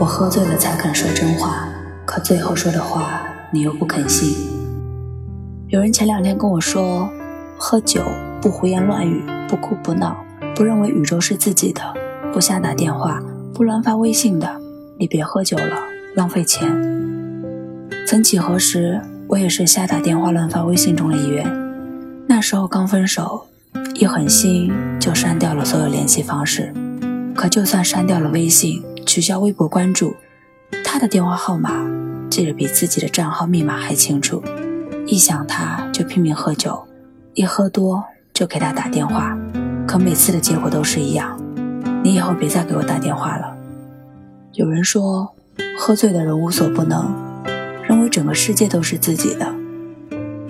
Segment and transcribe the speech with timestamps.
[0.00, 1.68] 我喝醉了才肯说真话，
[2.06, 4.32] 可最后说的话你又不肯信。
[5.66, 7.10] 有人前两天跟我说，
[7.56, 8.00] 喝酒
[8.40, 10.16] 不胡言乱语，不哭不闹，
[10.54, 11.82] 不认为宇宙是自己的，
[12.32, 13.20] 不瞎打电话，
[13.52, 14.48] 不乱发微信的，
[15.00, 15.76] 你别喝酒了，
[16.14, 16.68] 浪费钱。
[18.06, 21.44] 曾几何时，我也是瞎打电话、乱发微信中的一员。
[22.28, 23.48] 那时候刚分手，
[23.94, 26.72] 一狠心就删掉了所有联系方式。
[27.34, 30.14] 可就算删掉了微信，取消微博关注，
[30.84, 31.70] 他的电话号码
[32.28, 34.42] 记得比自己的账号密码还清楚。
[35.06, 36.86] 一想他就拼命喝酒，
[37.32, 38.04] 一喝多
[38.34, 39.34] 就给他打电话，
[39.86, 41.40] 可每次的结果都是一样。
[42.04, 43.56] 你以后别再给我打电话了。
[44.52, 45.34] 有人说，
[45.78, 47.10] 喝醉的人无所不能，
[47.88, 49.50] 认为整个世界都是自己的。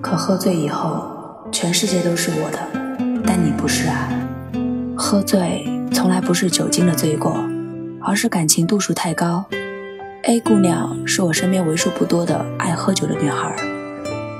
[0.00, 2.58] 可喝醉以后，全世界都是我的，
[3.22, 4.08] 但你不是啊。
[4.96, 7.36] 喝醉从来不是酒精的罪过。
[8.06, 9.44] 而是感情度数太高。
[10.22, 13.56] A 姑娘是我身边为数不多的爱喝酒的女孩。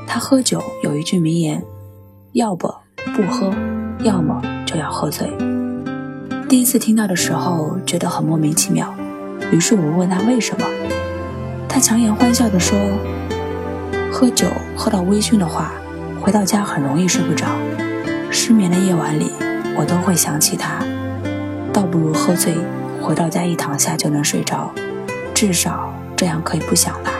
[0.07, 1.61] 她喝酒有一句名言：
[2.33, 2.73] 要不
[3.13, 3.53] 不喝，
[4.05, 5.29] 要么就要喝醉。
[6.49, 8.95] 第一次听到的时候觉得很莫名其妙，
[9.51, 10.65] 于是我问她为什么。
[11.69, 12.79] 她强颜欢笑地说
[14.13, 14.47] ：“喝酒
[14.77, 15.73] 喝到微醺的话，
[16.21, 17.47] 回到家很容易睡不着。
[18.31, 19.33] 失眠的夜晚里，
[19.77, 20.85] 我都会想起他，
[21.73, 22.55] 倒不如喝醉。”
[23.07, 24.69] 回到家一躺下就能睡着，
[25.33, 27.13] 至少这样可以不想他。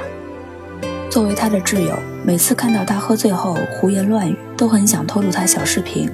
[1.09, 6.11] 作为他的挚友，每次看到他喝醉后胡言乱语，都很想偷录他小视频。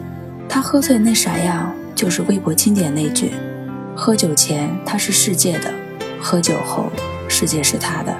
[0.46, 3.32] 他喝醉那啥样，就是微博经典那句：
[3.96, 5.72] 喝酒前他是世界的，
[6.20, 6.92] 喝酒后
[7.26, 8.14] 世界是他的。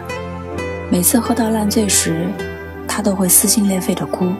[0.90, 2.28] 每次喝到烂醉时，
[2.88, 4.32] 他都会撕心裂肺的哭，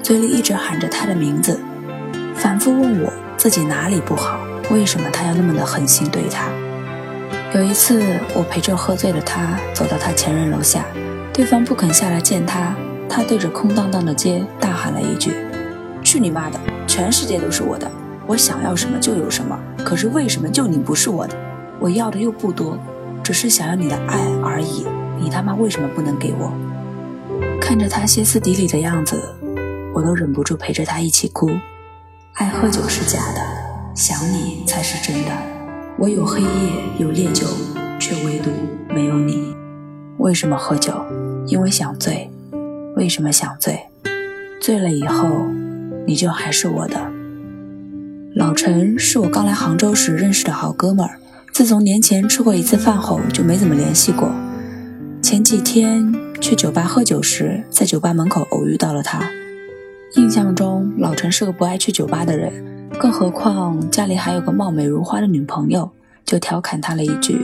[0.00, 1.58] 嘴里一直喊着他的名字，
[2.36, 4.38] 反复问我自己哪里不好。
[4.70, 6.50] 为什么他要那么的狠心对他？
[7.54, 8.02] 有一次，
[8.34, 10.84] 我陪着喝醉的他走到他前任楼下，
[11.32, 12.74] 对方不肯下来见他，
[13.08, 15.32] 他对着空荡荡的街大喊了一句
[16.02, 16.58] ：“去你妈的！
[16.86, 17.90] 全世界都是我的，
[18.26, 19.58] 我想要什么就有什么。
[19.84, 21.36] 可是为什么就你不是我的？
[21.78, 22.76] 我要的又不多，
[23.22, 24.84] 只是想要你的爱而已。
[25.18, 26.52] 你他妈为什么不能给我？”
[27.60, 29.16] 看着他歇斯底里的样子，
[29.94, 31.50] 我都忍不住陪着他一起哭。
[32.34, 33.55] 爱喝酒是假的。
[33.96, 35.30] 想你才是真的。
[35.98, 36.48] 我有黑夜，
[36.98, 37.46] 有烈酒，
[37.98, 38.50] 却唯独
[38.94, 39.56] 没有你。
[40.18, 41.02] 为什么喝酒？
[41.46, 42.30] 因为想醉。
[42.94, 43.80] 为什么想醉？
[44.60, 45.46] 醉了以后，
[46.06, 47.10] 你就还是我的。
[48.34, 51.18] 老陈是我刚来杭州时认识的好哥们儿，
[51.50, 54.30] 自从年前吃过一次饭后，就没怎么联系过。
[55.22, 59.26] 前几天去酒吧喝酒时，在酒吧门口偶遇到了他。
[60.16, 62.75] 印象中，老陈是个不爱去酒吧的人。
[62.98, 65.90] 更何况家里还有个貌美如花的女朋友，
[66.24, 67.38] 就调侃他了一句：“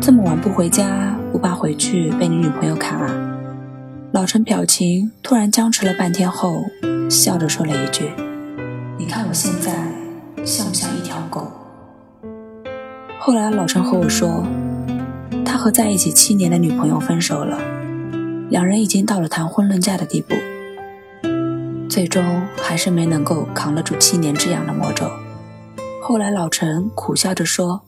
[0.00, 3.30] 这么晚不回家，不怕回去被你女朋友砍啊？”
[4.12, 6.64] 老陈表情突然僵持了半天后，
[7.08, 8.10] 笑着说了一句
[8.98, 9.72] ：“你看我现在
[10.44, 11.50] 像不像一条狗？”
[13.18, 14.44] 后来老陈和我说，
[15.44, 17.58] 他和在一起七年的女朋友分手了，
[18.50, 20.34] 两人已经到了谈婚论嫁的地步。
[21.94, 25.08] 最终还是没能够扛得住七年之痒的魔咒。
[26.02, 27.82] 后来老陈苦笑着说：“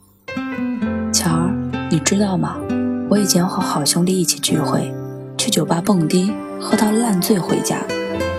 [1.12, 1.52] 乔儿，
[1.90, 2.56] 你知道吗？
[3.10, 4.94] 我以前和好兄弟一起聚会，
[5.36, 7.78] 去酒吧蹦迪，喝到烂醉回家，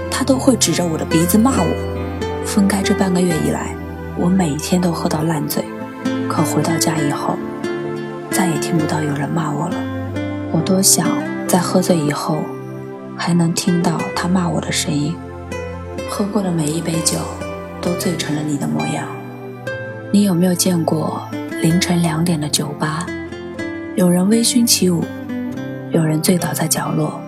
[0.09, 2.45] 他都会指着我的鼻子骂我。
[2.45, 3.75] 分开这半个月以来，
[4.17, 5.65] 我每天都喝到烂醉，
[6.29, 7.35] 可回到家以后，
[8.31, 9.75] 再也听不到有人骂我了。
[10.53, 11.09] 我多想
[11.45, 12.37] 在喝醉以后，
[13.17, 15.13] 还能听到他骂我的声音。”
[16.09, 17.17] 喝过的每一杯酒，
[17.81, 19.07] 都醉成了你的模样。
[20.11, 21.27] 你有没有见过
[21.61, 23.05] 凌晨两点的酒吧？
[23.95, 25.03] 有人微醺起舞，
[25.91, 27.19] 有人醉倒在角落，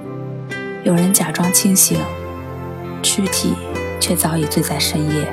[0.84, 2.00] 有人假装清醒，
[3.04, 3.54] 躯体
[4.00, 5.28] 却早已醉在深夜。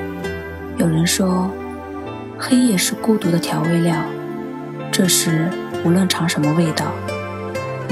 [0.77, 1.49] 有人说，
[2.37, 3.95] 黑夜是孤独的调味料，
[4.91, 5.49] 这时
[5.85, 6.91] 无论尝什么味道，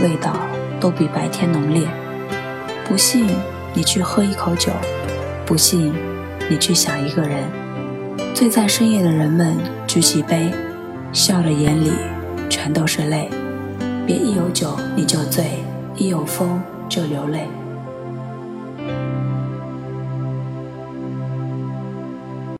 [0.03, 0.35] 味道
[0.80, 1.88] 都比白天浓烈。
[2.88, 3.30] 不信，
[3.74, 4.71] 你去喝一口酒。
[5.45, 5.94] 不信
[6.50, 7.44] 你去想，一个人
[8.33, 9.56] 醉在深夜的人们
[9.86, 10.51] 举起杯，
[11.13, 11.92] 笑的眼里
[12.50, 13.30] 全都是泪。
[14.07, 15.45] 别一有酒你就醉，
[15.95, 16.59] 一有风
[16.89, 17.47] 就流泪。